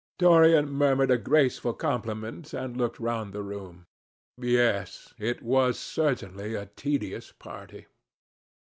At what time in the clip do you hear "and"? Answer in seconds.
2.55-2.75